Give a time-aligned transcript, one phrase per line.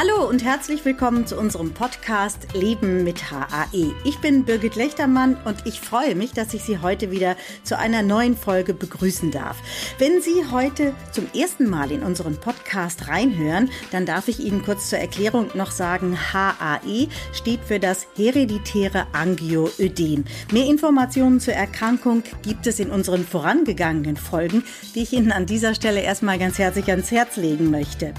[0.00, 3.92] Hallo und herzlich willkommen zu unserem Podcast Leben mit HAE.
[4.02, 8.00] Ich bin Birgit Lechtermann und ich freue mich, dass ich Sie heute wieder zu einer
[8.00, 9.58] neuen Folge begrüßen darf.
[9.98, 14.88] Wenn Sie heute zum ersten Mal in unseren Podcast reinhören, dann darf ich Ihnen kurz
[14.88, 20.24] zur Erklärung noch sagen, HAE steht für das hereditäre Angioödem.
[20.50, 25.74] Mehr Informationen zur Erkrankung gibt es in unseren vorangegangenen Folgen, die ich Ihnen an dieser
[25.74, 28.14] Stelle erstmal ganz herzlich ans Herz legen möchte.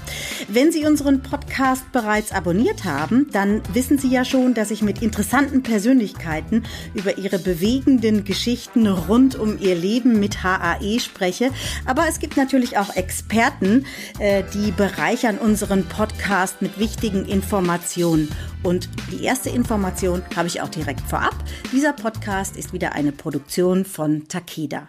[0.46, 4.82] Wenn Sie unseren Podcast Podcast bereits abonniert haben, dann wissen Sie ja schon, dass ich
[4.82, 11.50] mit interessanten Persönlichkeiten über ihre bewegenden Geschichten rund um ihr Leben mit HAE spreche.
[11.86, 13.86] Aber es gibt natürlich auch Experten,
[14.18, 18.28] äh, die bereichern unseren Podcast mit wichtigen Informationen.
[18.62, 21.36] Und die erste Information habe ich auch direkt vorab.
[21.72, 24.88] Dieser Podcast ist wieder eine Produktion von Takeda.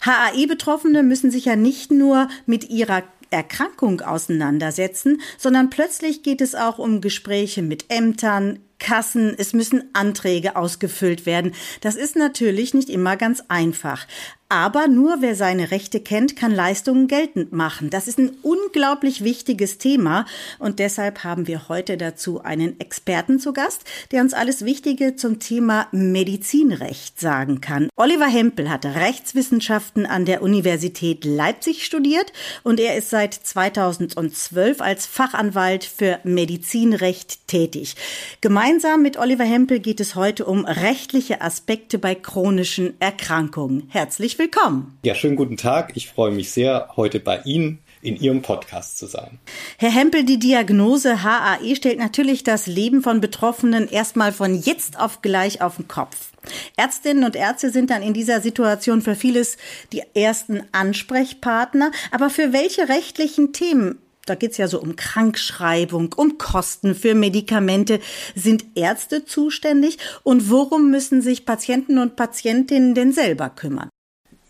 [0.00, 6.78] HAE-Betroffene müssen sich ja nicht nur mit ihrer Erkrankung auseinandersetzen, sondern plötzlich geht es auch
[6.78, 11.54] um Gespräche mit Ämtern, Kassen, es müssen Anträge ausgefüllt werden.
[11.80, 14.06] Das ist natürlich nicht immer ganz einfach.
[14.50, 17.90] Aber nur wer seine Rechte kennt, kann Leistungen geltend machen.
[17.90, 20.24] Das ist ein unglaublich wichtiges Thema
[20.58, 25.38] und deshalb haben wir heute dazu einen Experten zu Gast, der uns alles Wichtige zum
[25.38, 27.90] Thema Medizinrecht sagen kann.
[27.94, 32.32] Oliver Hempel hat Rechtswissenschaften an der Universität Leipzig studiert
[32.62, 37.96] und er ist seit 2012 als Fachanwalt für Medizinrecht tätig.
[38.40, 43.88] Gemeinsam mit Oliver Hempel geht es heute um rechtliche Aspekte bei chronischen Erkrankungen.
[43.90, 44.98] Herzlich willkommen.
[45.04, 45.92] Ja, schönen guten Tag.
[45.94, 49.38] Ich freue mich sehr, heute bei Ihnen in Ihrem Podcast zu sein.
[49.76, 55.22] Herr Hempel, die Diagnose HAE stellt natürlich das Leben von Betroffenen erstmal von jetzt auf
[55.22, 56.30] gleich auf den Kopf.
[56.76, 59.56] Ärztinnen und Ärzte sind dann in dieser Situation für vieles
[59.92, 61.90] die ersten Ansprechpartner.
[62.10, 67.98] Aber für welche rechtlichen Themen da geht's ja so um Krankschreibung, um Kosten für Medikamente.
[68.34, 69.96] Sind Ärzte zuständig?
[70.22, 73.88] Und worum müssen sich Patienten und Patientinnen denn selber kümmern?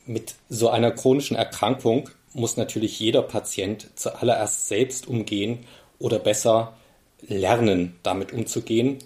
[0.08, 5.66] Mit so einer chronischen Erkrankung muss natürlich jeder Patient zuallererst selbst umgehen
[5.98, 6.78] oder besser
[7.20, 9.00] lernen, damit umzugehen.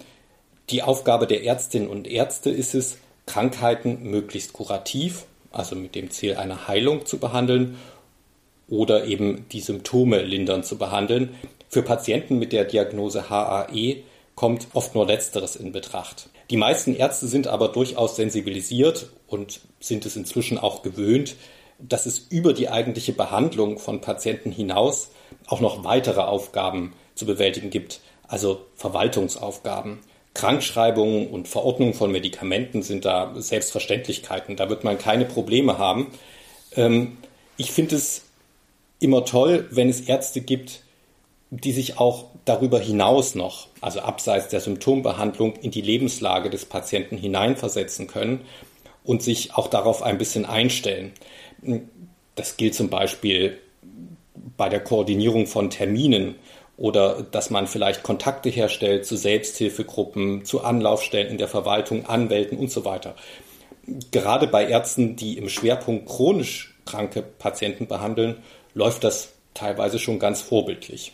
[0.69, 6.35] Die Aufgabe der Ärztinnen und Ärzte ist es, Krankheiten möglichst kurativ, also mit dem Ziel
[6.35, 7.77] einer Heilung zu behandeln
[8.69, 11.35] oder eben die Symptome lindern zu behandeln.
[11.67, 14.03] Für Patienten mit der Diagnose HAE
[14.35, 16.29] kommt oft nur Letzteres in Betracht.
[16.49, 21.35] Die meisten Ärzte sind aber durchaus sensibilisiert und sind es inzwischen auch gewöhnt,
[21.79, 25.11] dass es über die eigentliche Behandlung von Patienten hinaus
[25.47, 29.99] auch noch weitere Aufgaben zu bewältigen gibt, also Verwaltungsaufgaben.
[30.33, 34.55] Krankschreibungen und Verordnungen von Medikamenten sind da Selbstverständlichkeiten.
[34.55, 36.07] Da wird man keine Probleme haben.
[36.75, 37.17] Ähm,
[37.57, 38.23] ich finde es
[38.99, 40.81] immer toll, wenn es Ärzte gibt,
[41.59, 47.17] die sich auch darüber hinaus noch, also abseits der Symptombehandlung, in die Lebenslage des Patienten
[47.17, 48.41] hineinversetzen können
[49.03, 51.13] und sich auch darauf ein bisschen einstellen.
[52.35, 53.59] Das gilt zum Beispiel
[54.57, 56.35] bei der Koordinierung von Terminen
[56.75, 62.71] oder dass man vielleicht Kontakte herstellt zu Selbsthilfegruppen, zu Anlaufstellen in der Verwaltung, Anwälten und
[62.71, 63.15] so weiter.
[64.11, 68.37] Gerade bei Ärzten, die im Schwerpunkt chronisch kranke Patienten behandeln,
[68.73, 71.13] läuft das teilweise schon ganz vorbildlich.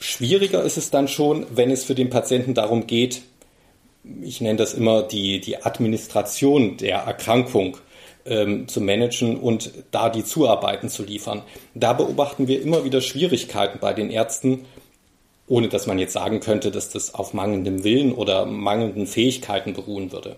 [0.00, 3.22] Schwieriger ist es dann schon, wenn es für den Patienten darum geht,
[4.22, 7.76] ich nenne das immer die, die Administration der Erkrankung
[8.24, 11.42] ähm, zu managen und da die Zuarbeiten zu liefern.
[11.74, 14.64] Da beobachten wir immer wieder Schwierigkeiten bei den Ärzten,
[15.46, 20.12] ohne dass man jetzt sagen könnte, dass das auf mangelndem Willen oder mangelnden Fähigkeiten beruhen
[20.12, 20.36] würde.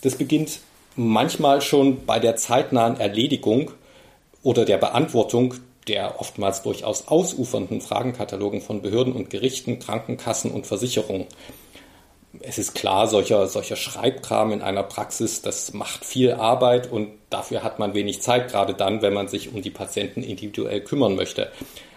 [0.00, 0.60] Das beginnt
[0.96, 3.72] manchmal schon bei der zeitnahen Erledigung
[4.42, 5.54] oder der Beantwortung
[5.88, 11.26] der oftmals durchaus ausufernden Fragenkatalogen von Behörden und Gerichten, Krankenkassen und Versicherungen.
[12.40, 17.62] Es ist klar, solcher, solcher Schreibkram in einer Praxis, das macht viel Arbeit und dafür
[17.62, 21.50] hat man wenig Zeit, gerade dann, wenn man sich um die Patienten individuell kümmern möchte.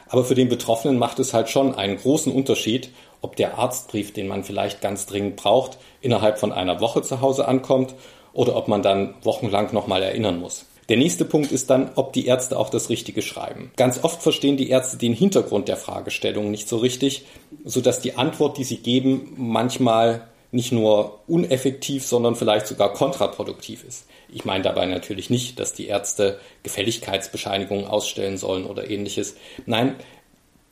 [0.09, 2.91] Aber für den Betroffenen macht es halt schon einen großen Unterschied,
[3.21, 7.47] ob der Arztbrief, den man vielleicht ganz dringend braucht, innerhalb von einer Woche zu Hause
[7.47, 7.95] ankommt
[8.31, 10.65] oder ob man dann wochenlang nochmal erinnern muss.
[10.89, 13.71] Der nächste Punkt ist dann, ob die Ärzte auch das Richtige schreiben.
[13.75, 17.25] Ganz oft verstehen die Ärzte den Hintergrund der Fragestellung nicht so richtig,
[17.65, 24.05] sodass die Antwort, die sie geben, manchmal nicht nur uneffektiv, sondern vielleicht sogar kontraproduktiv ist.
[24.29, 29.35] Ich meine dabei natürlich nicht, dass die Ärzte Gefälligkeitsbescheinigungen ausstellen sollen oder ähnliches.
[29.65, 29.95] Nein,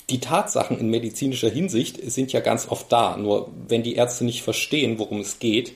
[0.10, 3.18] die Tatsachen in medizinischer Hinsicht sind ja ganz oft da.
[3.18, 5.74] Nur wenn die Ärzte nicht verstehen, worum es geht,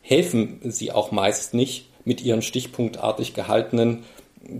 [0.00, 4.02] helfen sie auch meist nicht mit ihren stichpunktartig gehaltenen,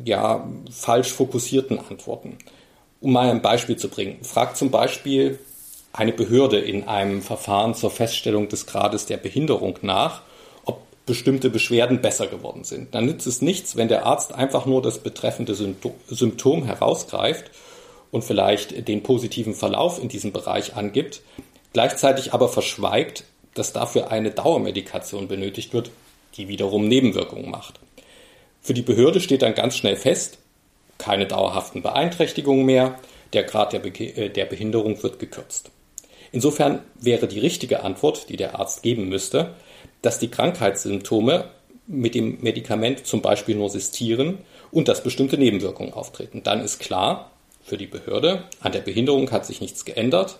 [0.05, 2.39] ja, falsch fokussierten Antworten.
[3.01, 4.23] Um mal ein Beispiel zu bringen.
[4.23, 5.41] Fragt zum Beispiel
[5.93, 10.23] eine Behörde in einem Verfahren zur Feststellung des Grades der Behinderung nach,
[10.65, 12.95] ob bestimmte Beschwerden besser geworden sind.
[12.95, 17.51] Dann nützt es nichts, wenn der Arzt einfach nur das betreffende Symptom herausgreift
[18.13, 21.23] und vielleicht den positiven Verlauf in diesem Bereich angibt,
[21.73, 23.25] gleichzeitig aber verschweigt,
[23.55, 25.91] dass dafür eine Dauermedikation benötigt wird,
[26.41, 27.81] die wiederum Nebenwirkungen macht.
[28.63, 30.39] Für die Behörde steht dann ganz schnell fest,
[30.99, 32.99] keine dauerhaften Beeinträchtigungen mehr,
[33.33, 35.71] der Grad der, Be äh, der Behinderung wird gekürzt.
[36.33, 39.55] Insofern wäre die richtige Antwort, die der Arzt geben müsste,
[40.03, 41.51] dass die Krankheitssymptome
[41.87, 44.39] mit dem Medikament zum Beispiel nur sistieren
[44.71, 46.43] und dass bestimmte Nebenwirkungen auftreten.
[46.43, 47.33] Dann ist klar
[47.63, 50.39] für die Behörde, an der Behinderung hat sich nichts geändert.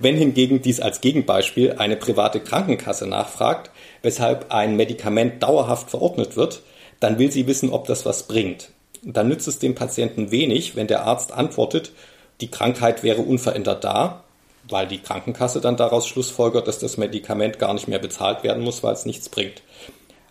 [0.00, 3.70] Wenn hingegen dies als Gegenbeispiel eine private Krankenkasse nachfragt,
[4.02, 6.62] weshalb ein Medikament dauerhaft verordnet wird,
[7.00, 8.70] dann will sie wissen, ob das was bringt.
[9.02, 11.92] Dann nützt es dem Patienten wenig, wenn der Arzt antwortet,
[12.40, 14.24] die Krankheit wäre unverändert da,
[14.68, 18.82] weil die Krankenkasse dann daraus schlussfolgert, dass das Medikament gar nicht mehr bezahlt werden muss,
[18.82, 19.62] weil es nichts bringt.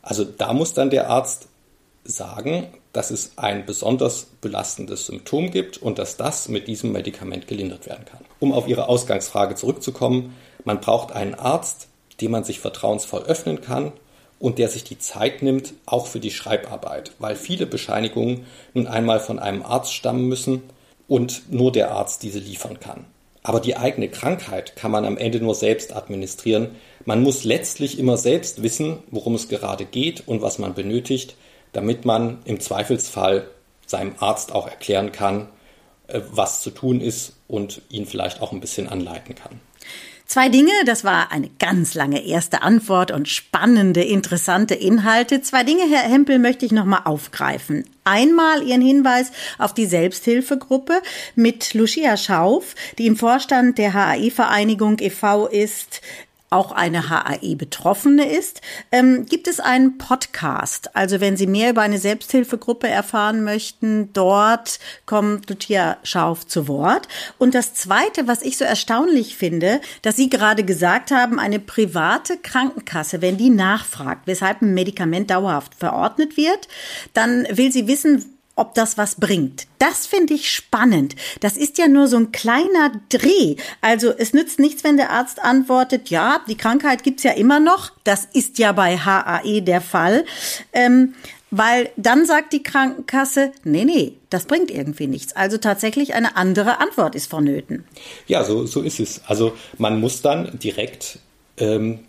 [0.02, 1.48] Also da muss dann der Arzt
[2.04, 7.86] sagen, dass es ein besonders belastendes Symptom gibt und dass das mit diesem Medikament gelindert
[7.86, 8.26] werden kann.
[8.40, 11.88] Um auf Ihre Ausgangsfrage zurückzukommen, man braucht einen Arzt,
[12.22, 13.92] dem man sich vertrauensvoll öffnen kann
[14.40, 19.20] und der sich die Zeit nimmt, auch für die Schreibarbeit, weil viele Bescheinigungen nun einmal
[19.20, 20.64] von einem Arzt stammen müssen
[21.08, 23.06] und nur der Arzt diese liefern kann.
[23.44, 26.76] Aber die eigene Krankheit kann man am Ende nur selbst administrieren.
[27.06, 31.36] Man muss letztlich immer selbst wissen, worum es gerade geht und was man benötigt,
[31.72, 33.48] damit man im Zweifelsfall
[33.86, 35.48] seinem Arzt auch erklären kann,
[36.32, 39.60] was zu tun ist und ihn vielleicht auch ein bisschen anleiten kann.
[40.30, 45.42] Zwei Dinge, das war eine ganz lange erste Antwort und spannende, interessante Inhalte.
[45.42, 47.90] Zwei Dinge, Herr Hempel, möchte ich nochmal aufgreifen.
[48.04, 51.02] Einmal Ihren Hinweis auf die Selbsthilfegruppe
[51.34, 55.48] mit Lucia Schauf, die im Vorstand der HAI-Vereinigung e.V.
[55.48, 56.02] ist,
[56.50, 58.62] auch eine HAE-Betroffene ist,
[58.92, 60.96] ähm, gibt es einen Podcast.
[60.96, 67.08] Also wenn Sie mehr über eine Selbsthilfegruppe erfahren möchten, dort kommt Lucia Schauf zu Wort.
[67.38, 72.38] Und das Zweite, was ich so erstaunlich finde, dass Sie gerade gesagt haben, eine private
[72.38, 76.68] Krankenkasse, wenn die nachfragt, weshalb ein Medikament dauerhaft verordnet wird,
[77.14, 79.68] dann will sie wissen, ob das was bringt.
[79.80, 81.16] Das finde ich spannend.
[81.40, 83.56] Das ist ja nur so ein kleiner Dreh.
[83.82, 87.92] Also es nützt nichts, wenn der Arzt antwortet, ja, die Krankheit gibt's ja immer noch.
[88.04, 90.26] Das ist ja bei HAE der Fall.
[90.74, 91.14] Ähm,
[91.52, 95.36] weil dann sagt die Krankenkasse, nee, nee, das bringt irgendwie nichts.
[95.36, 97.86] Also tatsächlich eine andere Antwort ist vonnöten.
[98.28, 99.22] Ja, so, so ist es.
[99.26, 101.20] Also man muss dann direkt
[101.58, 102.02] ähm,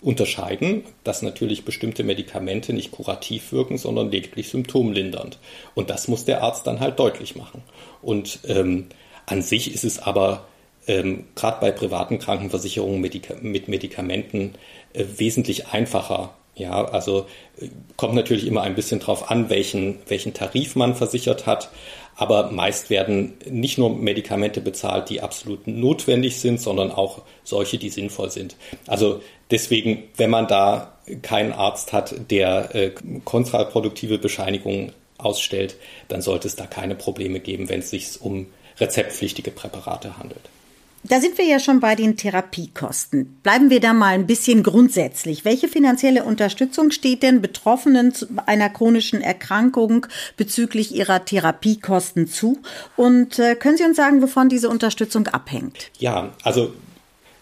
[0.00, 5.38] unterscheiden, dass natürlich bestimmte Medikamente nicht kurativ wirken, sondern lediglich symptomlindernd.
[5.74, 7.62] Und das muss der Arzt dann halt deutlich machen.
[8.02, 8.86] Und ähm,
[9.26, 10.46] an sich ist es aber
[10.86, 14.54] ähm, gerade bei privaten Krankenversicherungen Medika mit Medikamenten
[14.92, 16.34] äh, wesentlich einfacher.
[16.54, 17.26] Ja, also
[17.60, 21.70] äh, kommt natürlich immer ein bisschen drauf an, welchen, welchen Tarif man versichert hat.
[22.16, 27.90] Aber meist werden nicht nur Medikamente bezahlt, die absolut notwendig sind, sondern auch solche, die
[27.90, 28.56] sinnvoll sind.
[28.86, 29.20] Also
[29.50, 32.92] deswegen, wenn man da keinen Arzt hat, der äh,
[33.24, 35.76] kontraproduktive Bescheinigungen ausstellt,
[36.08, 38.46] dann sollte es da keine Probleme geben, wenn es sich um
[38.78, 40.48] rezeptpflichtige Präparate handelt.
[41.08, 43.38] Da sind wir ja schon bei den Therapiekosten.
[43.42, 45.44] Bleiben wir da mal ein bisschen grundsätzlich.
[45.44, 48.12] Welche finanzielle Unterstützung steht denn Betroffenen
[48.46, 52.58] einer chronischen Erkrankung bezüglich ihrer Therapiekosten zu?
[52.96, 55.90] Und äh, können Sie uns sagen, wovon diese Unterstützung abhängt?
[55.98, 56.72] Ja, also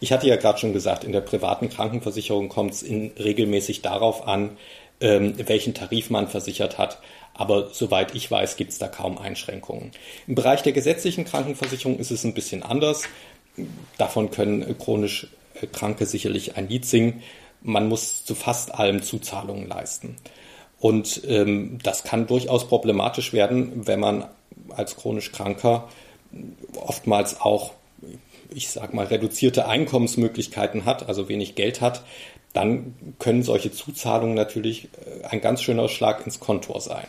[0.01, 4.59] ich hatte ja gerade schon gesagt, in der privaten Krankenversicherung kommt es regelmäßig darauf an,
[5.01, 7.01] ähm, welchen Tarif man versichert hat.
[7.33, 9.91] Aber soweit ich weiß, gibt es da kaum Einschränkungen.
[10.29, 13.03] Im Bereich der gesetzlichen Krankenversicherung ist es ein bisschen anders.
[13.99, 15.29] Davon können chronisch
[15.73, 17.23] Kranke sicherlich ein Lied singen.
[17.63, 20.17] Man muss zu fast allem Zuzahlungen leisten.
[20.79, 24.27] Und ähm, das kann durchaus problematisch werden, wenn man
[24.69, 25.89] als chronisch Kranker
[26.75, 27.73] oftmals auch,
[28.51, 32.05] ich sag mal, reduzierte Einkommensmöglichkeiten hat, also wenig Geld hat,
[32.53, 34.89] dann können solche Zuzahlungen natürlich
[35.23, 37.07] äh, ein ganz schöner Schlag ins Kontor sein.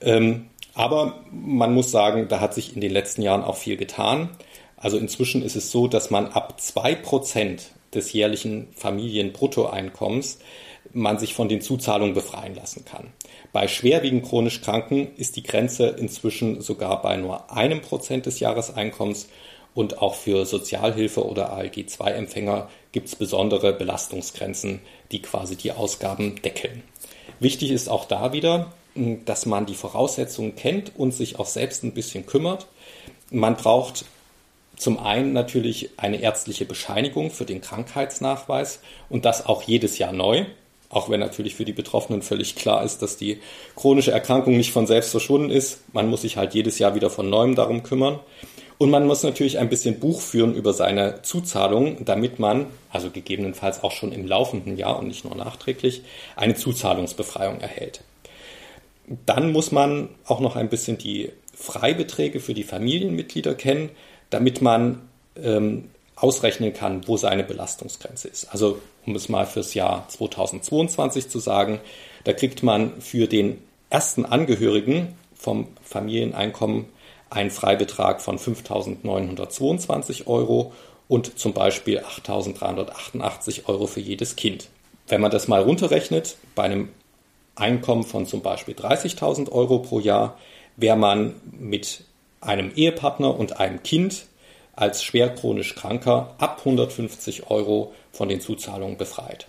[0.00, 4.30] Ähm, aber man muss sagen, da hat sich in den letzten Jahren auch viel getan.
[4.80, 10.38] Also inzwischen ist es so, dass man ab zwei Prozent des jährlichen Familienbruttoeinkommens
[10.92, 13.12] man sich von den Zuzahlungen befreien lassen kann.
[13.52, 19.28] Bei schwerwiegend chronisch Kranken ist die Grenze inzwischen sogar bei nur einem Prozent des Jahreseinkommens
[19.74, 24.80] und auch für Sozialhilfe oder ALG-2-Empfänger gibt es besondere Belastungsgrenzen,
[25.12, 26.82] die quasi die Ausgaben deckeln.
[27.38, 28.72] Wichtig ist auch da wieder,
[29.24, 32.66] dass man die Voraussetzungen kennt und sich auch selbst ein bisschen kümmert.
[33.30, 34.04] Man braucht
[34.78, 38.80] zum einen natürlich eine ärztliche Bescheinigung für den Krankheitsnachweis
[39.10, 40.46] und das auch jedes Jahr neu.
[40.90, 43.40] Auch wenn natürlich für die Betroffenen völlig klar ist, dass die
[43.76, 45.80] chronische Erkrankung nicht von selbst verschwunden ist.
[45.92, 48.20] Man muss sich halt jedes Jahr wieder von neuem darum kümmern.
[48.78, 53.82] Und man muss natürlich ein bisschen Buch führen über seine Zuzahlung, damit man, also gegebenenfalls
[53.82, 56.02] auch schon im laufenden Jahr und nicht nur nachträglich,
[56.36, 58.04] eine Zuzahlungsbefreiung erhält.
[59.26, 63.90] Dann muss man auch noch ein bisschen die Freibeträge für die Familienmitglieder kennen,
[64.30, 65.00] damit man
[65.36, 68.52] ähm, ausrechnen kann, wo seine Belastungsgrenze ist.
[68.52, 71.80] Also um es mal fürs Jahr 2022 zu sagen,
[72.24, 73.58] da kriegt man für den
[73.90, 76.86] ersten Angehörigen vom Familieneinkommen
[77.30, 80.72] einen Freibetrag von 5.922 Euro
[81.08, 84.68] und zum Beispiel 8.388 Euro für jedes Kind.
[85.06, 86.90] Wenn man das mal runterrechnet, bei einem
[87.54, 90.38] Einkommen von zum Beispiel 30.000 Euro pro Jahr,
[90.76, 92.04] wäre man mit
[92.40, 94.26] einem Ehepartner und einem Kind
[94.74, 99.48] als schwer chronisch Kranker ab 150 Euro von den Zuzahlungen befreit.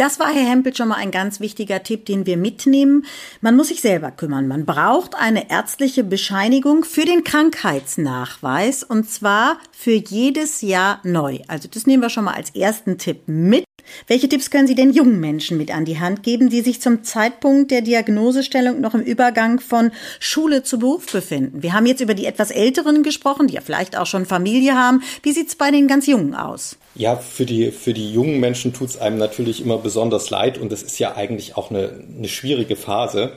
[0.00, 3.04] Das war, Herr Hempel, schon mal ein ganz wichtiger Tipp, den wir mitnehmen.
[3.42, 4.48] Man muss sich selber kümmern.
[4.48, 11.40] Man braucht eine ärztliche Bescheinigung für den Krankheitsnachweis und zwar für jedes Jahr neu.
[11.48, 13.64] Also das nehmen wir schon mal als ersten Tipp mit.
[14.06, 17.04] Welche Tipps können Sie denn jungen Menschen mit an die Hand geben, die sich zum
[17.04, 21.62] Zeitpunkt der Diagnosestellung noch im Übergang von Schule zu Beruf befinden?
[21.62, 25.02] Wir haben jetzt über die etwas Älteren gesprochen, die ja vielleicht auch schon Familie haben.
[25.22, 26.76] Wie sieht es bei den ganz Jungen aus?
[26.94, 30.72] Ja, für die, für die jungen Menschen tut es einem natürlich immer besonders leid und
[30.72, 33.32] das ist ja eigentlich auch eine, eine schwierige Phase.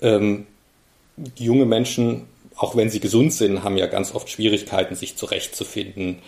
[0.00, 0.46] Ähm,
[1.36, 6.18] junge Menschen, auch wenn sie gesund sind, haben ja ganz oft Schwierigkeiten, sich zurechtzufinden,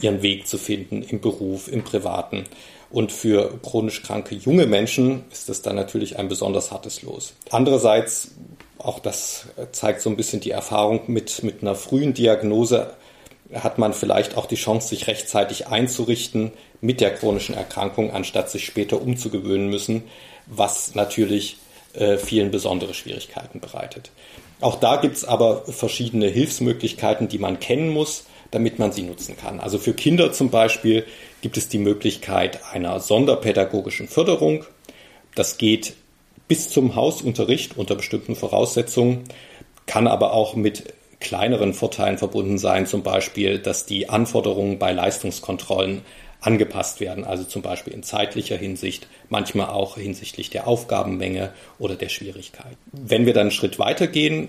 [0.00, 2.44] ihren Weg zu finden im Beruf, im Privaten.
[2.90, 7.34] Und für chronisch kranke junge Menschen ist das dann natürlich ein besonders hartes Los.
[7.50, 8.32] Andererseits,
[8.78, 12.94] auch das zeigt so ein bisschen die Erfahrung mit, mit einer frühen Diagnose,
[13.52, 18.66] hat man vielleicht auch die Chance, sich rechtzeitig einzurichten mit der chronischen Erkrankung, anstatt sich
[18.66, 20.04] später umzugewöhnen müssen,
[20.46, 21.58] was natürlich
[21.94, 24.10] äh, vielen besondere Schwierigkeiten bereitet.
[24.60, 29.36] Auch da gibt es aber verschiedene Hilfsmöglichkeiten, die man kennen muss damit man sie nutzen
[29.36, 29.60] kann.
[29.60, 31.04] Also für Kinder zum Beispiel
[31.40, 34.64] gibt es die Möglichkeit einer sonderpädagogischen Förderung.
[35.34, 35.94] Das geht
[36.48, 39.24] bis zum Hausunterricht unter bestimmten Voraussetzungen,
[39.86, 46.02] kann aber auch mit kleineren Vorteilen verbunden sein, zum Beispiel, dass die Anforderungen bei Leistungskontrollen
[46.40, 52.08] angepasst werden, also zum Beispiel in zeitlicher Hinsicht, manchmal auch hinsichtlich der Aufgabenmenge oder der
[52.08, 52.76] Schwierigkeit.
[52.92, 54.48] Wenn wir dann einen Schritt weitergehen,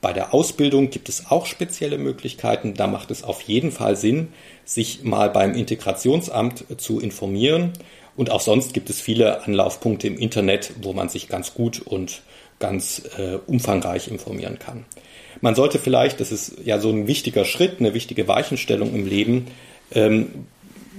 [0.00, 2.74] bei der Ausbildung gibt es auch spezielle Möglichkeiten.
[2.74, 4.28] Da macht es auf jeden Fall Sinn,
[4.64, 7.72] sich mal beim Integrationsamt zu informieren.
[8.16, 12.22] Und auch sonst gibt es viele Anlaufpunkte im Internet, wo man sich ganz gut und
[12.58, 14.86] ganz äh, umfangreich informieren kann.
[15.40, 19.48] Man sollte vielleicht, das ist ja so ein wichtiger Schritt, eine wichtige Weichenstellung im Leben,
[19.92, 20.46] ähm,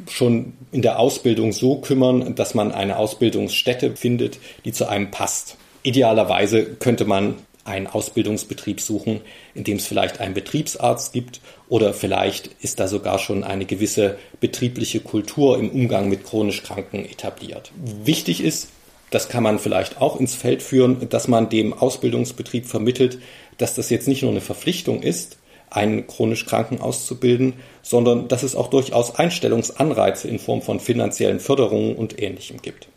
[0.10, 5.58] schon in der Ausbildung so kümmern, dass man eine Ausbildungsstätte findet, die zu einem passt.
[5.84, 7.36] Idealerweise könnte man
[7.68, 9.22] einen Ausbildungsbetrieb suchen,
[9.54, 14.18] in dem es vielleicht einen Betriebsarzt gibt oder vielleicht ist da sogar schon eine gewisse
[14.40, 17.72] betriebliche Kultur im Umgang mit chronisch Kranken etabliert.
[17.76, 18.70] Wichtig ist,
[19.10, 23.20] das kann man vielleicht auch ins Feld führen, dass man dem Ausbildungsbetrieb vermittelt,
[23.58, 25.38] dass das jetzt nicht nur eine Verpflichtung ist,
[25.70, 31.96] einen chronisch Kranken auszubilden, sondern dass es auch durchaus Einstellungsanreize in Form von finanziellen Förderungen
[31.96, 32.88] und Ähnlichem gibt.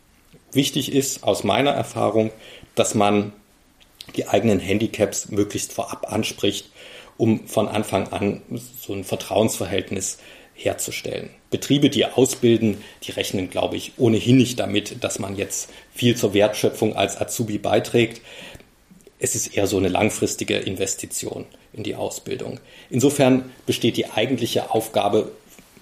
[0.53, 2.31] Wichtig ist aus meiner Erfahrung,
[2.75, 3.33] dass man
[4.11, 6.69] die eigenen Handicaps möglichst vorab anspricht,
[7.17, 8.41] um von Anfang an
[8.79, 10.17] so ein Vertrauensverhältnis
[10.53, 11.29] herzustellen.
[11.49, 16.33] Betriebe, die ausbilden, die rechnen, glaube ich, ohnehin nicht damit, dass man jetzt viel zur
[16.33, 18.21] Wertschöpfung als Azubi beiträgt.
[19.19, 22.59] Es ist eher so eine langfristige Investition in die Ausbildung.
[22.89, 25.31] Insofern besteht die eigentliche Aufgabe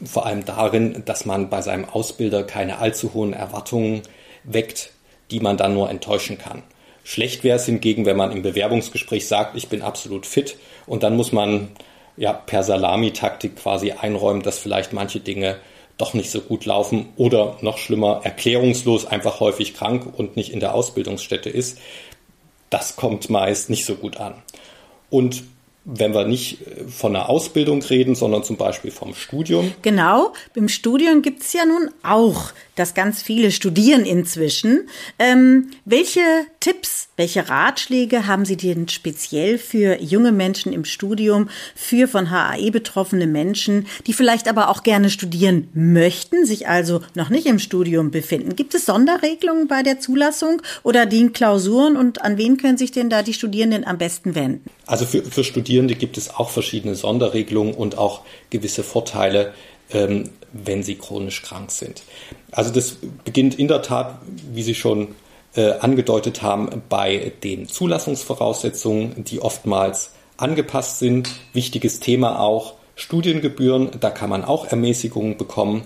[0.04, 4.02] vor allem darin, dass man bei seinem Ausbilder keine allzu hohen Erwartungen
[4.44, 4.92] weckt,
[5.32, 6.64] die man dann nur enttäuschen kann.
[7.10, 11.18] Schlecht wäre es hingegen, wenn man im Bewerbungsgespräch sagt, ich bin absolut fit und dann
[11.18, 11.70] muss man
[12.18, 15.58] ja per Salamitaktik quasi einräumen, dass vielleicht manche Dinge
[15.98, 20.60] doch nicht so gut laufen oder noch schlimmer, erklärungslos einfach häufig krank und nicht in
[20.60, 21.80] der Ausbildungsstätte ist.
[22.70, 24.36] Das kommt meist nicht so gut an.
[25.10, 25.42] Und
[25.86, 29.72] wenn wir nicht von einer Ausbildung reden, sondern zum Beispiel vom Studium.
[29.82, 34.88] Genau, im Studium gibt es ja nun auch, dass ganz viele studieren inzwischen.
[35.18, 36.22] Ähm, welche
[36.60, 42.72] Tipps, welche Ratschläge haben Sie denn speziell für junge Menschen im Studium, für von HAE
[42.72, 48.12] betroffene Menschen, die vielleicht aber auch gerne studieren möchten, sich also noch nicht im Studium
[48.12, 48.56] befinden?
[48.56, 53.10] Gibt es Sonderregelungen bei der Zulassung oder die Klausuren und an wen können sich denn
[53.10, 54.64] da die Studierenden am besten wenden?
[54.90, 59.54] Also für, für Studierende gibt es auch verschiedene Sonderregelungen und auch gewisse Vorteile,
[59.92, 62.02] ähm, wenn sie chronisch krank sind.
[62.50, 64.18] Also das beginnt in der Tat,
[64.52, 65.10] wie Sie schon
[65.56, 71.30] äh, angedeutet haben, bei den Zulassungsvoraussetzungen, die oftmals angepasst sind.
[71.54, 75.84] Wichtiges Thema auch Studiengebühren, da kann man auch Ermäßigungen bekommen.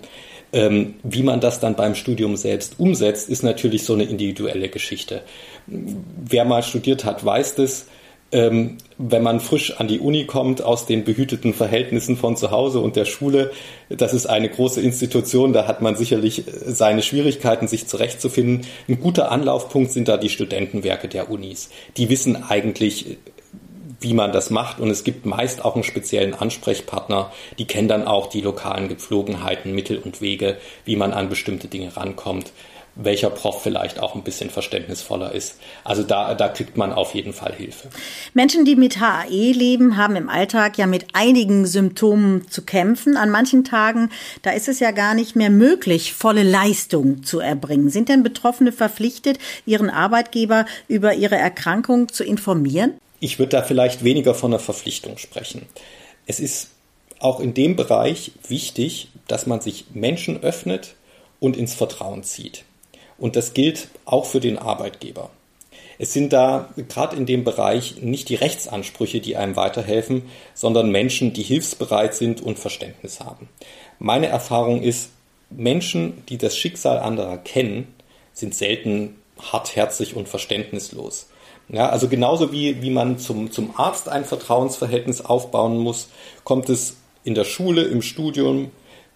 [0.53, 5.23] Ähm, wie man das dann beim Studium selbst umsetzt, ist natürlich so eine individuelle Geschichte.
[5.67, 7.87] Wer mal studiert hat, weiß das
[8.33, 12.79] ähm, wenn man frisch an die Uni kommt aus den behüteten Verhältnissen von zu Hause
[12.79, 13.51] und der Schule,
[13.89, 18.65] das ist eine große Institution, da hat man sicherlich äh, seine Schwierigkeiten, sich zurechtzufinden.
[18.89, 21.69] Ein guter Anlaufpunkt sind da die Studentenwerke der Unis.
[21.97, 23.17] Die wissen eigentlich,
[24.03, 28.05] wie man das macht und es gibt meist auch einen speziellen Ansprechpartner, die kennen dann
[28.05, 32.51] auch die lokalen Gepflogenheiten, Mittel und Wege, wie man an bestimmte Dinge rankommt
[32.95, 35.59] welcher Prof vielleicht auch ein bisschen verständnisvoller ist.
[35.83, 37.89] Also da, da kriegt man auf jeden Fall Hilfe.
[38.33, 43.17] Menschen, die mit HAE leben, haben im Alltag ja mit einigen Symptomen zu kämpfen.
[43.17, 44.09] An manchen Tagen,
[44.43, 47.89] da ist es ja gar nicht mehr möglich, volle Leistung zu erbringen.
[47.89, 52.93] Sind denn Betroffene verpflichtet, ihren Arbeitgeber über ihre Erkrankung zu informieren?
[53.23, 55.65] Ich würde da vielleicht weniger von einer Verpflichtung sprechen.
[56.25, 56.71] Es ist
[57.19, 60.95] auch in dem Bereich wichtig, dass man sich Menschen öffnet
[61.39, 62.65] und ins Vertrauen zieht.
[63.17, 65.29] Und das gilt auch für den Arbeitgeber.
[65.97, 71.31] Es sind da gerade in dem Bereich nicht die Rechtsansprüche, die einem weiterhelfen, sondern Menschen,
[71.31, 73.47] die hilfsbereit sind und Verständnis haben.
[73.99, 75.11] Meine Erfahrung ist,
[75.49, 77.87] Menschen, die das Schicksal anderer kennen,
[78.33, 81.27] sind selten hartherzig und verständnislos.
[81.73, 86.09] Ja, also genauso wie, wie man zum, zum Arzt ein Vertrauensverhältnis aufbauen muss,
[86.43, 88.69] kommt es in der Schule, im Studium,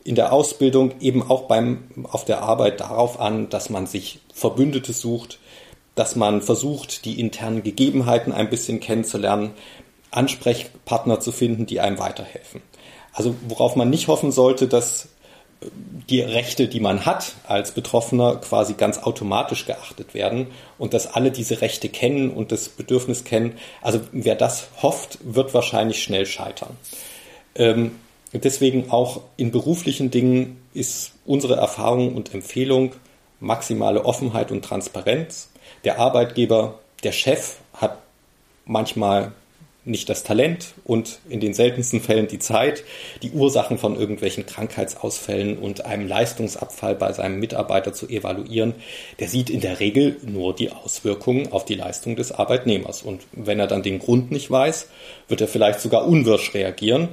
[0.04, 4.92] in der Ausbildung eben auch beim, auf der Arbeit darauf an, dass man sich Verbündete
[4.92, 5.38] sucht,
[5.94, 9.52] dass man versucht, die internen Gegebenheiten ein bisschen kennenzulernen,
[10.10, 12.64] Ansprechpartner zu finden, die einem weiterhelfen.
[13.14, 15.10] Also worauf man nicht hoffen sollte, dass
[15.62, 21.32] die Rechte, die man hat als Betroffener, quasi ganz automatisch geachtet werden und dass alle
[21.32, 23.58] diese Rechte kennen und das Bedürfnis kennen.
[23.82, 26.78] Also wer das hofft, wird wahrscheinlich schnell scheitern.
[27.56, 27.92] Ähm,
[28.34, 32.94] Deswegen auch in beruflichen Dingen ist unsere Erfahrung und Empfehlung
[33.40, 35.50] maximale Offenheit und Transparenz.
[35.84, 38.00] Der Arbeitgeber, der Chef hat
[38.66, 39.32] manchmal
[39.88, 42.84] nicht das Talent und in den seltensten Fällen die Zeit,
[43.24, 48.76] die Ursachen von irgendwelchen Krankheitsausfällen und einem Leistungsabfall bei seinem Mitarbeiter zu evaluieren.
[49.20, 53.02] Der sieht in der Regel nur die Auswirkungen auf die Leistung des Arbeitnehmers.
[53.02, 54.88] Und wenn er dann den Grund nicht weiß,
[55.28, 57.10] wird er vielleicht sogar unwirsch reagieren.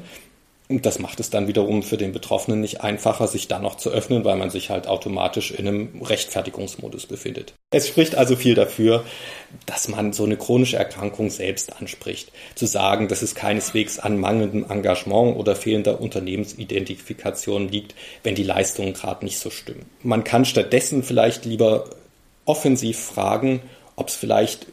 [0.67, 3.91] Und das macht es dann wiederum für den Betroffenen nicht einfacher, sich dann noch zu
[3.91, 7.53] öffnen, weil man sich halt automatisch in einem Rechtfertigungsmodus befindet.
[7.71, 9.05] Es spricht also viel dafür,
[9.67, 12.33] dass man so eine chronische Erkrankung selbst anspricht.
[12.55, 18.95] Zu sagen, dass es keineswegs an mangelndem Engagement oder fehlender Unternehmensidentifikation liegt, wenn die Leistungen
[18.95, 19.85] gerade nicht so stimmen.
[20.03, 21.91] Man kann stattdessen vielleicht lieber
[22.47, 23.61] offensiv fragen,
[23.97, 24.67] ob es vielleicht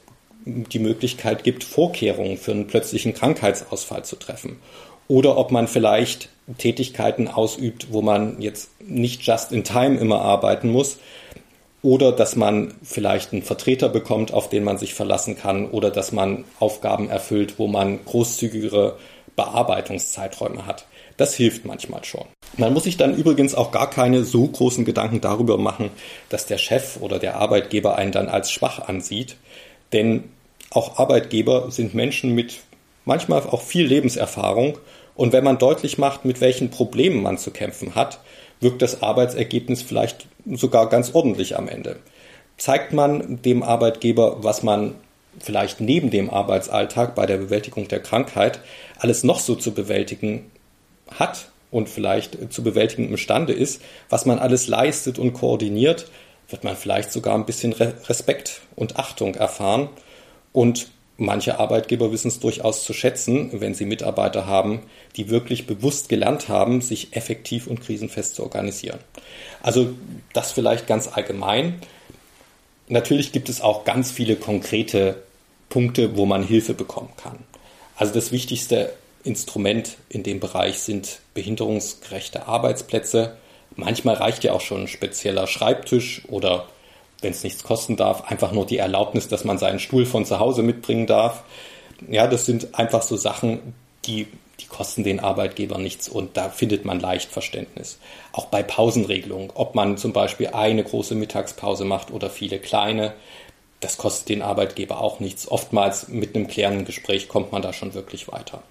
[0.46, 4.58] die Möglichkeit gibt, Vorkehrungen für einen plötzlichen Krankheitsausfall zu treffen
[5.12, 10.72] oder ob man vielleicht Tätigkeiten ausübt, wo man jetzt nicht just in time immer arbeiten
[10.72, 11.00] muss
[11.82, 16.14] oder dass man vielleicht einen Vertreter bekommt, auf den man sich verlassen kann oder dass
[16.14, 18.98] man Aufgaben erfüllt, wo man großzügigere
[19.36, 20.86] Bearbeitungszeiträume hat.
[21.18, 22.24] Das hilft manchmal schon.
[22.56, 25.90] Man muss sich dann übrigens auch gar keine so großen Gedanken darüber machen,
[26.30, 29.36] dass der Chef oder der Arbeitgeber einen dann als schwach ansieht,
[29.92, 30.24] denn
[30.70, 32.62] auch Arbeitgeber sind Menschen mit
[33.04, 34.78] manchmal auch viel Lebenserfahrung
[35.22, 38.22] und wenn man deutlich macht, mit welchen Problemen man zu kämpfen hat,
[38.60, 41.98] wirkt das Arbeitsergebnis vielleicht sogar ganz ordentlich am Ende.
[42.58, 44.96] Zeigt man dem Arbeitgeber, was man
[45.38, 48.62] vielleicht neben dem Arbeitsalltag bei der Bewältigung der Krankheit
[48.98, 50.50] alles noch so zu bewältigen
[51.12, 53.80] hat und vielleicht zu bewältigen imstande ist,
[54.10, 56.10] was man alles leistet und koordiniert,
[56.50, 59.88] wird man vielleicht sogar ein bisschen Respekt und Achtung erfahren
[60.52, 64.82] und Manche Arbeitgeber wissen es durchaus zu schätzen, wenn sie Mitarbeiter haben,
[65.16, 69.00] die wirklich bewusst gelernt haben, sich effektiv und krisenfest zu organisieren.
[69.62, 69.94] Also
[70.34, 71.80] das vielleicht ganz allgemein.
[72.88, 75.22] Natürlich gibt es auch ganz viele konkrete
[75.70, 77.38] Punkte, wo man Hilfe bekommen kann.
[77.96, 78.92] Also das wichtigste
[79.24, 83.38] Instrument in dem Bereich sind behinderungsgerechte Arbeitsplätze.
[83.76, 86.68] Manchmal reicht ja auch schon ein spezieller Schreibtisch oder
[87.22, 90.40] wenn es nichts kosten darf, einfach nur die Erlaubnis, dass man seinen Stuhl von zu
[90.40, 91.44] Hause mitbringen darf.
[92.10, 93.74] Ja, das sind einfach so Sachen,
[94.06, 94.28] die,
[94.60, 98.00] die kosten den Arbeitgeber nichts und da findet man leicht Verständnis.
[98.32, 103.14] Auch bei Pausenregelungen, ob man zum Beispiel eine große Mittagspause macht oder viele kleine,
[103.82, 105.50] das kostet den Arbeitgeber auch nichts.
[105.50, 108.64] Oftmals mit einem klärenden Gespräch kommt man da schon wirklich weiter.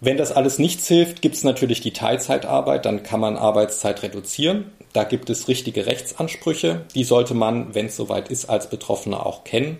[0.00, 4.70] Wenn das alles nichts hilft, gibt es natürlich die Teilzeitarbeit, dann kann man Arbeitszeit reduzieren.
[4.92, 9.44] Da gibt es richtige Rechtsansprüche, die sollte man, wenn es soweit ist, als Betroffener auch
[9.44, 9.78] kennen.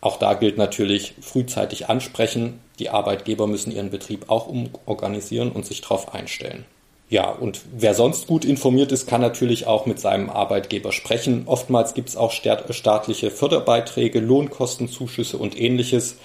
[0.00, 2.60] Auch da gilt natürlich frühzeitig ansprechen.
[2.78, 6.64] Die Arbeitgeber müssen ihren Betrieb auch umorganisieren und sich darauf einstellen.
[7.10, 11.42] Ja, und wer sonst gut informiert ist, kann natürlich auch mit seinem Arbeitgeber sprechen.
[11.46, 16.16] Oftmals gibt es auch staatliche Förderbeiträge, Lohnkostenzuschüsse und ähnliches.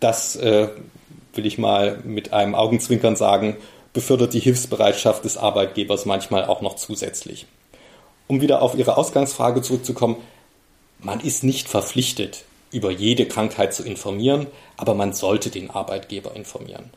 [0.00, 0.68] Das äh,
[1.34, 3.56] will ich mal mit einem Augenzwinkern sagen,
[3.92, 7.46] befördert die Hilfsbereitschaft des Arbeitgebers manchmal auch noch zusätzlich.
[8.26, 10.16] Um wieder auf Ihre Ausgangsfrage zurückzukommen,
[11.00, 16.90] man ist nicht verpflichtet, über jede Krankheit zu informieren, aber man sollte den Arbeitgeber informieren.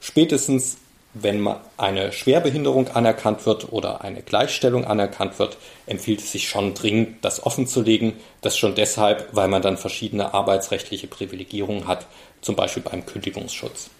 [0.00, 0.78] Spätestens,
[1.22, 7.24] wenn eine Schwerbehinderung anerkannt wird oder eine Gleichstellung anerkannt wird, empfiehlt es sich schon dringend,
[7.24, 8.14] das offenzulegen.
[8.40, 12.06] Das schon deshalb, weil man dann verschiedene arbeitsrechtliche Privilegierungen hat,
[12.40, 13.90] zum Beispiel beim Kündigungsschutz.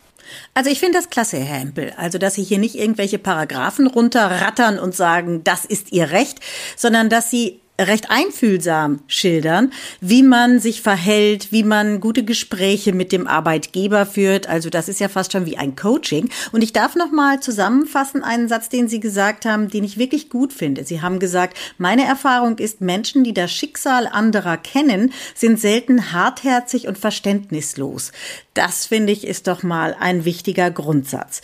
[0.55, 1.93] Also ich finde das klasse, Herr Hempel.
[1.97, 6.41] Also, dass Sie hier nicht irgendwelche Paragraphen runterrattern und sagen, das ist Ihr Recht,
[6.77, 13.13] sondern dass Sie recht einfühlsam schildern, wie man sich verhält, wie man gute Gespräche mit
[13.13, 14.49] dem Arbeitgeber führt.
[14.49, 16.29] Also das ist ja fast schon wie ein Coaching.
[16.51, 20.29] Und ich darf noch mal zusammenfassen einen Satz, den Sie gesagt haben, den ich wirklich
[20.29, 20.85] gut finde.
[20.85, 26.89] Sie haben gesagt, meine Erfahrung ist, Menschen, die das Schicksal anderer kennen, sind selten hartherzig
[26.89, 28.13] und verständnislos.
[28.59, 31.43] Das finde ich ist doch mal ein wichtiger Grundsatz.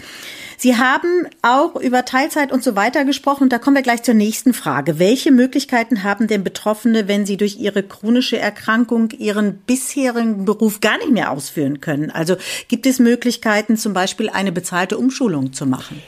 [0.56, 3.44] Sie haben auch über Teilzeit und so weiter gesprochen.
[3.44, 4.98] Und da kommen wir gleich zur nächsten Frage.
[4.98, 10.98] Welche Möglichkeiten haben denn Betroffene, wenn sie durch ihre chronische Erkrankung ihren bisherigen Beruf gar
[10.98, 12.10] nicht mehr ausführen können?
[12.10, 12.34] Also
[12.66, 16.02] gibt es Möglichkeiten, zum Beispiel eine bezahlte Umschulung zu machen?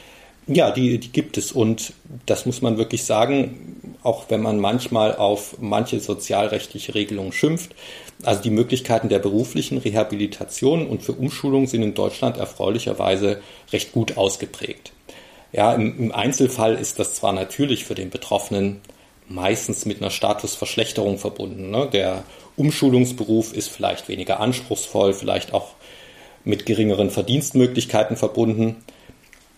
[0.47, 1.53] Ja, die, die gibt es.
[1.53, 1.93] Und
[2.25, 7.75] das muss man wirklich sagen, auch wenn man manchmal auf manche sozialrechtliche Regelungen schimpft.
[8.23, 14.17] Also die Möglichkeiten der beruflichen Rehabilitation und für Umschulung sind in Deutschland erfreulicherweise recht gut
[14.17, 14.91] ausgeprägt.
[15.51, 18.81] Ja, im, im Einzelfall ist das zwar natürlich für den Betroffenen
[19.29, 21.69] meistens mit einer Statusverschlechterung verbunden.
[21.69, 21.87] Ne?
[21.91, 22.23] Der
[22.55, 25.73] Umschulungsberuf ist vielleicht weniger anspruchsvoll, vielleicht auch
[26.43, 28.77] mit geringeren Verdienstmöglichkeiten verbunden.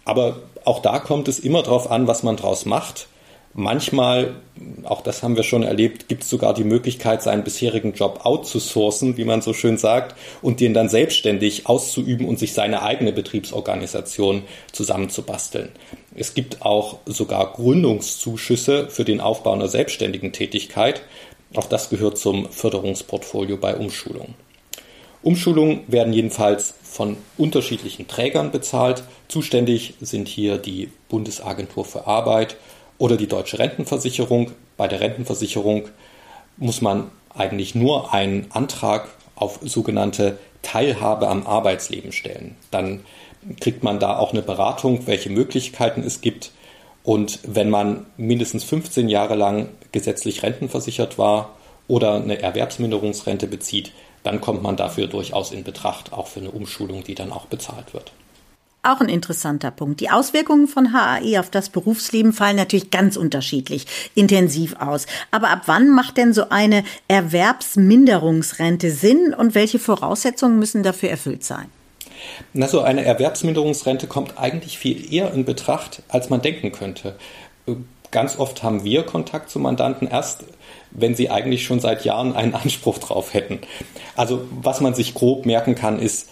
[0.06, 3.08] Aber auch da kommt es immer darauf an, was man daraus macht.
[3.56, 4.36] Manchmal,
[4.84, 9.18] auch das haben wir schon erlebt, gibt es sogar die Möglichkeit, seinen bisherigen Job outzusourcen,
[9.18, 14.44] wie man so schön sagt, und den dann selbstständig auszuüben und sich seine eigene Betriebsorganisation
[14.72, 15.70] zusammenzubasteln.
[16.16, 21.02] Es gibt auch sogar Gründungszuschüsse für den Aufbau einer selbstständigen Tätigkeit.
[21.56, 24.36] Auch das gehört zum Förderungsportfolio bei Umschulung.
[25.24, 29.04] Umschulungen werden jedenfalls von unterschiedlichen Trägern bezahlt.
[29.28, 32.56] Zuständig sind hier die Bundesagentur für Arbeit
[33.00, 34.52] oder die deutsche Rentenversicherung.
[34.78, 35.88] Bei der Rentenversicherung
[36.58, 42.56] muss man eigentlich nur einen Antrag auf sogenannte Teilhabe am Arbeitsleben stellen.
[42.70, 43.00] Dann
[43.60, 46.52] kriegt man da auch eine Beratung, welche Möglichkeiten es gibt.
[47.04, 51.56] Und wenn man mindestens 15 Jahre lang gesetzlich rentenversichert war
[51.88, 57.06] oder eine Erwerbsminderungsrente bezieht, dann kommt man dafür durchaus in Betracht, auch für eine Umschulung,
[57.06, 58.12] die dann auch bezahlt wird.
[58.82, 60.00] Auch ein interessanter Punkt.
[60.00, 65.06] Die Auswirkungen von HAE auf das Berufsleben fallen natürlich ganz unterschiedlich intensiv aus.
[65.32, 71.44] Aber ab wann macht denn so eine Erwerbsminderungsrente Sinn und welche Voraussetzungen müssen dafür erfüllt
[71.44, 71.66] sein?
[72.54, 77.18] Na, so eine Erwerbsminderungsrente kommt eigentlich viel eher in Betracht, als man denken könnte.
[78.12, 80.46] Ganz oft haben wir Kontakt zu Mandanten erst,
[80.92, 83.60] wenn sie eigentlich schon seit Jahren einen Anspruch drauf hätten.
[84.16, 86.30] Also was man sich grob merken kann, ist,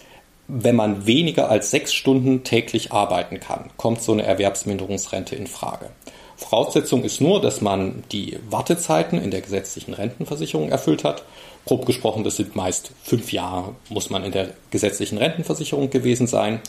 [0.48, 5.90] wenn man weniger als sechs Stunden täglich arbeiten kann, kommt so eine Erwerbsminderungsrente in Frage.
[6.36, 11.24] Voraussetzung ist nur, dass man die Wartezeiten in der gesetzlichen Rentenversicherung erfüllt hat.
[11.66, 16.60] Grob gesprochen, das sind meist fünf Jahre, muss man in der gesetzlichen Rentenversicherung gewesen sein.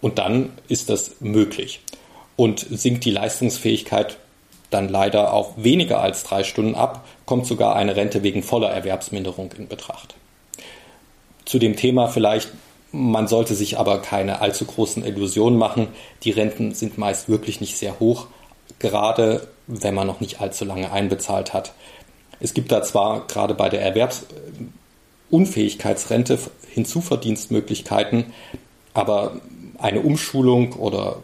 [0.00, 1.80] Und dann ist das möglich.
[2.34, 4.16] Und sinkt die Leistungsfähigkeit
[4.70, 9.52] dann leider auf weniger als drei Stunden ab, kommt sogar eine Rente wegen voller Erwerbsminderung
[9.58, 10.14] in Betracht.
[11.44, 12.48] Zu dem Thema vielleicht
[12.92, 15.88] man sollte sich aber keine allzu großen Illusionen machen.
[16.24, 18.26] Die Renten sind meist wirklich nicht sehr hoch,
[18.78, 21.72] gerade wenn man noch nicht allzu lange einbezahlt hat.
[22.40, 24.10] Es gibt da zwar gerade bei der
[25.30, 26.38] Unfähigkeitsrente,
[26.70, 28.32] Hinzuverdienstmöglichkeiten,
[28.94, 29.40] aber
[29.78, 31.22] eine Umschulung oder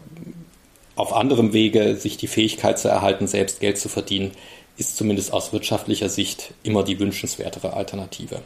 [0.94, 4.32] auf anderem Wege sich die Fähigkeit zu erhalten, selbst Geld zu verdienen,
[4.76, 8.40] ist zumindest aus wirtschaftlicher Sicht immer die wünschenswertere Alternative.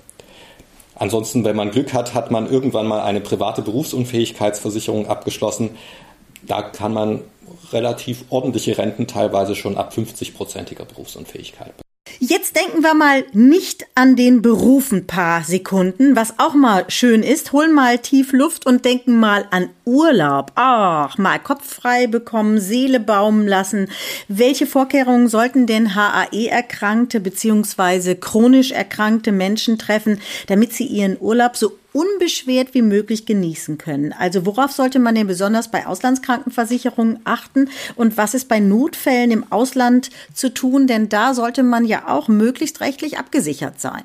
[1.01, 5.71] Ansonsten, wenn man Glück hat, hat man irgendwann mal eine private Berufsunfähigkeitsversicherung abgeschlossen.
[6.43, 7.23] Da kann man
[7.73, 11.73] relativ ordentliche Renten teilweise schon ab 50-prozentiger Berufsunfähigkeit
[12.23, 17.23] Jetzt denken wir mal nicht an den Beruf ein paar Sekunden, was auch mal schön
[17.23, 17.53] ist.
[17.53, 20.53] Holen mal tief Luft und denken mal an Urlaub.
[20.55, 23.89] Ach, mal Kopf frei bekommen, Seele baumen lassen.
[24.29, 28.17] Welche Vorkehrungen sollten denn HAE-Erkrankte bzw.
[28.17, 34.13] chronisch erkrankte Menschen treffen, damit sie ihren Urlaub so unbeschwert wie möglich genießen können.
[34.13, 39.53] Also worauf sollte man denn besonders bei Auslandskrankenversicherungen achten und was ist bei Notfällen im
[39.53, 40.87] Ausland zu tun?
[40.87, 44.05] Denn da sollte man ja auch möglichst rechtlich abgesichert sein.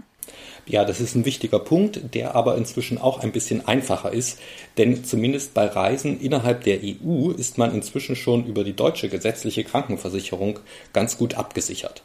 [0.67, 4.39] Ja, das ist ein wichtiger Punkt, der aber inzwischen auch ein bisschen einfacher ist,
[4.79, 9.63] denn zumindest bei Reisen innerhalb der EU ist man inzwischen schon über die deutsche gesetzliche
[9.63, 10.59] Krankenversicherung
[10.91, 12.01] ganz gut abgesichert.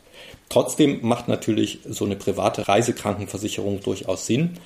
[0.50, 4.58] Trotzdem macht natürlich so eine private Reisekrankenversicherung durchaus Sinn,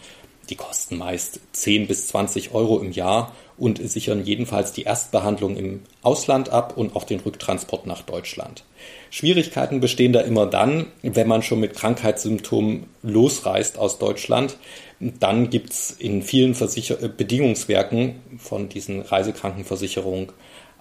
[0.50, 5.82] die kosten meist 10 bis 20 Euro im Jahr und sichern jedenfalls die Erstbehandlung im
[6.02, 8.64] Ausland ab und auch den Rücktransport nach Deutschland.
[9.10, 14.56] Schwierigkeiten bestehen da immer dann, wenn man schon mit Krankheitssymptomen losreist aus Deutschland.
[14.98, 20.32] Dann gibt es in vielen Versicher Bedingungswerken von diesen Reisekrankenversicherungen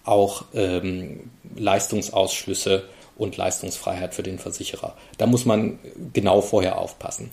[0.04, 2.84] auch ähm, Leistungsausschlüsse
[3.16, 4.96] und Leistungsfreiheit für den Versicherer.
[5.18, 5.80] Da muss man
[6.14, 7.32] genau vorher aufpassen.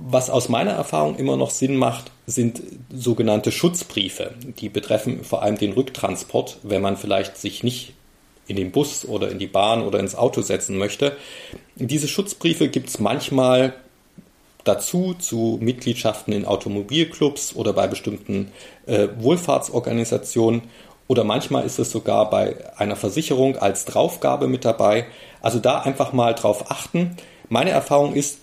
[0.00, 2.62] Was aus meiner Erfahrung immer noch Sinn macht, sind
[2.94, 4.32] sogenannte Schutzbriefe.
[4.60, 7.94] Die betreffen vor allem den Rücktransport, wenn man vielleicht sich nicht
[8.46, 11.16] in den Bus oder in die Bahn oder ins Auto setzen möchte.
[11.74, 13.74] Diese Schutzbriefe gibt es manchmal
[14.62, 18.52] dazu zu Mitgliedschaften in Automobilclubs oder bei bestimmten
[18.86, 20.62] äh, Wohlfahrtsorganisationen
[21.08, 25.06] oder manchmal ist es sogar bei einer Versicherung als Draufgabe mit dabei.
[25.40, 27.16] Also da einfach mal drauf achten.
[27.48, 28.38] Meine Erfahrung ist,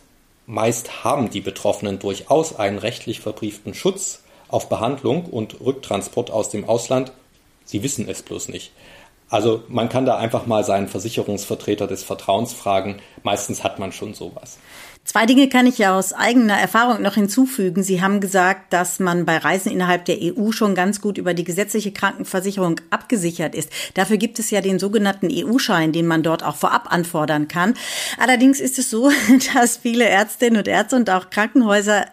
[0.47, 6.69] Meist haben die Betroffenen durchaus einen rechtlich verbrieften Schutz auf Behandlung und Rücktransport aus dem
[6.69, 7.11] Ausland.
[7.63, 8.71] Sie wissen es bloß nicht.
[9.29, 13.01] Also man kann da einfach mal seinen Versicherungsvertreter des Vertrauens fragen.
[13.23, 14.59] Meistens hat man schon sowas.
[15.05, 17.83] Zwei Dinge kann ich ja aus eigener Erfahrung noch hinzufügen.
[17.83, 21.43] Sie haben gesagt, dass man bei Reisen innerhalb der EU schon ganz gut über die
[21.43, 23.69] gesetzliche Krankenversicherung abgesichert ist.
[23.93, 27.75] Dafür gibt es ja den sogenannten EU-Schein, den man dort auch vorab anfordern kann.
[28.17, 29.11] Allerdings ist es so,
[29.53, 32.07] dass viele Ärztinnen und Ärzte und auch Krankenhäuser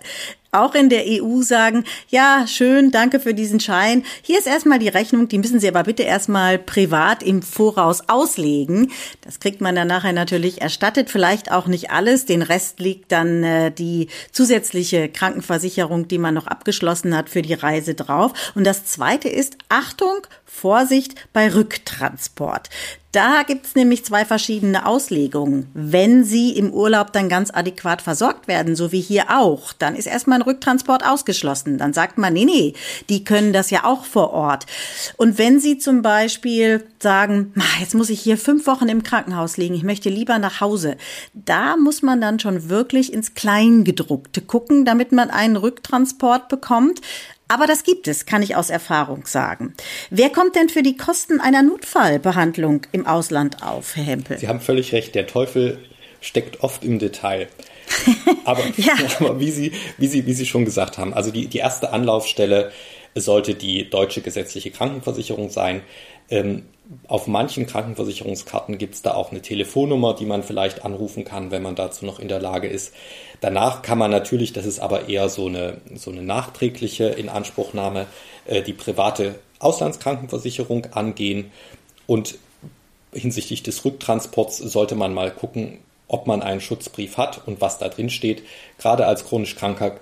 [0.52, 4.04] auch in der EU sagen, ja, schön, danke für diesen Schein.
[4.20, 8.92] Hier ist erstmal die Rechnung, die müssen Sie aber bitte erstmal privat im Voraus auslegen.
[9.22, 12.26] Das kriegt man dann nachher natürlich erstattet, vielleicht auch nicht alles.
[12.26, 17.54] Den Rest liegt dann äh, die zusätzliche Krankenversicherung, die man noch abgeschlossen hat für die
[17.54, 18.52] Reise drauf.
[18.54, 20.18] Und das zweite ist, Achtung,
[20.54, 22.68] Vorsicht bei Rücktransport.
[23.12, 25.66] Da gibt's nämlich zwei verschiedene Auslegungen.
[25.74, 30.06] Wenn Sie im Urlaub dann ganz adäquat versorgt werden, so wie hier auch, dann ist
[30.06, 31.76] erstmal ein Rücktransport ausgeschlossen.
[31.76, 32.72] Dann sagt man, nee, nee,
[33.10, 34.64] die können das ja auch vor Ort.
[35.18, 39.74] Und wenn Sie zum Beispiel sagen, jetzt muss ich hier fünf Wochen im Krankenhaus liegen,
[39.74, 40.96] ich möchte lieber nach Hause,
[41.34, 47.02] da muss man dann schon wirklich ins Kleingedruckte gucken, damit man einen Rücktransport bekommt.
[47.48, 49.74] Aber das gibt es, kann ich aus Erfahrung sagen.
[50.10, 54.38] Wer kommt denn für die Kosten einer Notfallbehandlung im Ausland auf, Herr Hempel?
[54.38, 55.78] Sie haben völlig recht, der Teufel
[56.20, 57.48] steckt oft im Detail.
[58.44, 58.94] Aber, ja.
[59.18, 62.72] aber wie, Sie, wie, Sie, wie Sie schon gesagt haben, also die, die erste Anlaufstelle
[63.14, 65.82] sollte die deutsche gesetzliche Krankenversicherung sein.
[66.30, 66.64] Ähm,
[67.08, 71.62] auf manchen Krankenversicherungskarten gibt es da auch eine Telefonnummer, die man vielleicht anrufen kann, wenn
[71.62, 72.94] man dazu noch in der Lage ist.
[73.40, 78.06] Danach kann man natürlich, das ist aber eher so eine, so eine nachträgliche Inanspruchnahme,
[78.46, 81.50] äh, die private Auslandskrankenversicherung angehen.
[82.06, 82.36] Und
[83.12, 87.88] hinsichtlich des Rücktransports sollte man mal gucken, ob man einen Schutzbrief hat und was da
[87.88, 88.42] drin steht.
[88.78, 89.98] Gerade als chronisch Kranker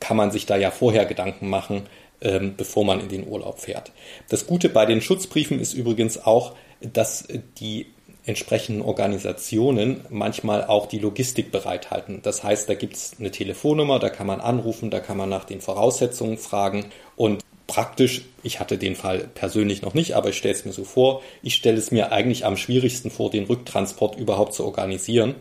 [0.00, 1.82] kann man sich da ja vorher Gedanken machen,
[2.22, 3.92] ähm, bevor man in den Urlaub fährt.
[4.28, 7.86] Das Gute bei den Schutzbriefen ist übrigens auch, dass die
[8.24, 12.20] entsprechenden Organisationen manchmal auch die Logistik bereithalten.
[12.22, 15.44] Das heißt, da gibt es eine Telefonnummer, da kann man anrufen, da kann man nach
[15.44, 20.54] den Voraussetzungen fragen und praktisch, ich hatte den Fall persönlich noch nicht, aber ich stelle
[20.54, 24.54] es mir so vor, ich stelle es mir eigentlich am schwierigsten vor, den Rücktransport überhaupt
[24.54, 25.36] zu organisieren.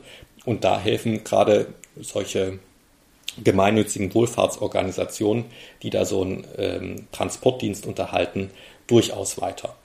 [0.45, 1.67] Und da helfen gerade
[1.99, 2.59] solche
[3.43, 5.45] gemeinnützigen Wohlfahrtsorganisationen,
[5.83, 8.49] die da so einen ähm, Transportdienst unterhalten,
[8.87, 9.75] durchaus weiter.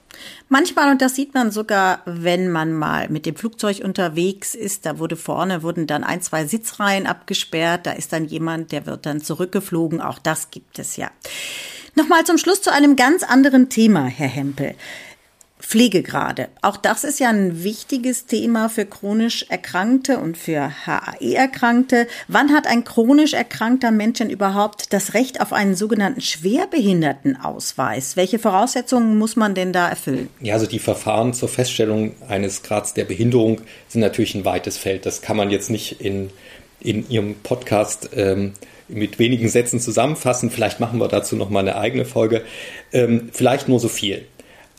[0.49, 4.99] Manchmal, und das sieht man sogar, wenn man mal mit dem Flugzeug unterwegs ist, da
[4.99, 9.21] wurde vorne, wurden dann ein, zwei Sitzreihen abgesperrt, da ist dann jemand, der wird dann
[9.21, 11.11] zurückgeflogen, auch das gibt es ja.
[11.95, 14.75] Nochmal zum Schluss zu einem ganz anderen Thema, Herr Hempel.
[15.67, 16.47] Pflegegrade.
[16.61, 22.07] Auch das ist ja ein wichtiges Thema für chronisch Erkrankte und für HAE-Erkrankte.
[22.29, 28.15] Wann hat ein chronisch erkrankter Mensch denn überhaupt das Recht auf einen sogenannten Schwerbehindertenausweis?
[28.15, 30.29] Welche Voraussetzungen muss man denn da erfüllen?
[30.39, 35.05] Ja, also die Verfahren zur Feststellung eines Grads der Behinderung sind natürlich ein weites Feld.
[35.05, 36.29] Das kann man jetzt nicht in,
[36.79, 38.53] in Ihrem Podcast ähm,
[38.87, 40.49] mit wenigen Sätzen zusammenfassen.
[40.49, 42.45] Vielleicht machen wir dazu noch mal eine eigene Folge.
[42.93, 44.25] Ähm, vielleicht nur so viel.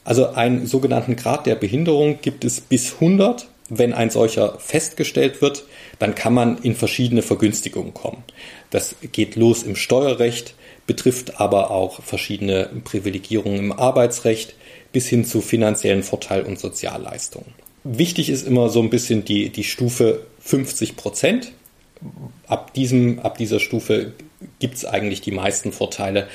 [0.08, 3.46] Also einen sogenannten Grad der Behinderung gibt es bis 100.
[3.68, 5.64] Wenn ein solcher festgestellt wird,
[5.98, 8.24] dann kann man in verschiedene Vergünstigungen kommen.
[8.70, 10.54] Das geht los im Steuerrecht,
[10.86, 14.54] betrifft aber auch verschiedene Privilegierungen im Arbeitsrecht
[14.92, 17.52] bis hin zu finanziellen Vorteil und Sozialleistungen.
[17.84, 21.52] Wichtig ist immer so ein bisschen die, die Stufe 50 Prozent.
[22.46, 22.72] Ab,
[23.22, 24.12] ab dieser Stufe
[24.58, 26.28] gibt es eigentlich die meisten Vorteile.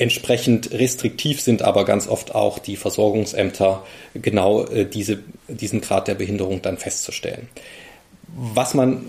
[0.00, 3.84] Entsprechend restriktiv sind aber ganz oft auch die Versorgungsämter,
[4.14, 7.50] genau äh, diese, diesen Grad der Behinderung dann festzustellen.
[8.34, 9.04] Was man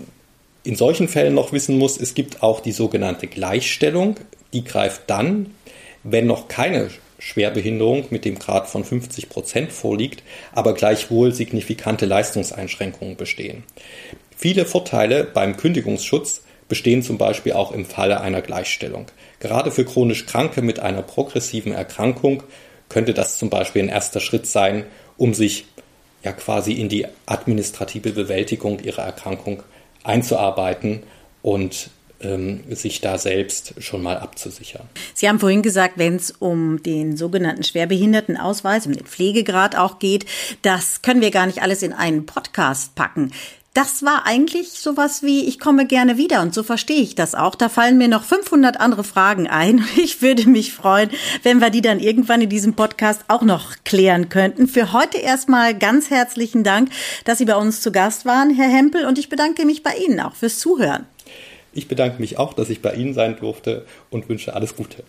[0.64, 4.16] in solchen Fällen noch wissen muss, es gibt auch die sogenannte Gleichstellung.
[4.52, 5.54] Die greift dann,
[6.02, 13.16] wenn noch keine Schwerbehinderung mit dem Grad von 50 Prozent vorliegt, aber gleichwohl signifikante Leistungseinschränkungen
[13.16, 13.64] bestehen.
[14.36, 19.06] Viele Vorteile beim Kündigungsschutz bestehen zum Beispiel auch im Falle einer Gleichstellung.
[19.42, 22.44] Gerade für chronisch Kranke mit einer progressiven Erkrankung
[22.88, 24.84] könnte das zum Beispiel ein erster Schritt sein,
[25.16, 25.66] um sich
[26.22, 29.64] ja quasi in die administrative Bewältigung ihrer Erkrankung
[30.04, 31.02] einzuarbeiten
[31.42, 34.88] und ähm, sich da selbst schon mal abzusichern.
[35.12, 40.24] Sie haben vorhin gesagt, wenn es um den sogenannten Schwerbehindertenausweis, um den Pflegegrad auch geht,
[40.62, 43.32] das können wir gar nicht alles in einen Podcast packen
[43.74, 47.54] das war eigentlich sowas wie, ich komme gerne wieder und so verstehe ich das auch.
[47.54, 49.84] Da fallen mir noch 500 andere Fragen ein.
[50.02, 51.10] Ich würde mich freuen,
[51.42, 54.66] wenn wir die dann irgendwann in diesem Podcast auch noch klären könnten.
[54.66, 56.90] Für heute erstmal ganz herzlichen Dank,
[57.24, 60.20] dass Sie bei uns zu Gast waren, Herr Hempel, und ich bedanke mich bei Ihnen
[60.20, 61.06] auch fürs Zuhören.
[61.72, 65.04] Ich bedanke mich auch, dass ich bei Ihnen sein durfte und wünsche alles Gute.